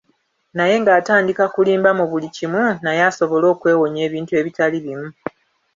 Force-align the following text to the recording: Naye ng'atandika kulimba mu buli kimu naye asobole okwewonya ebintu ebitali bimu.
Naye 0.57 0.75
ng'atandika 0.81 1.43
kulimba 1.53 1.89
mu 1.99 2.05
buli 2.11 2.27
kimu 2.35 2.63
naye 2.83 3.01
asobole 3.09 3.45
okwewonya 3.53 4.01
ebintu 4.07 4.31
ebitali 4.39 4.77
bimu. 4.85 5.09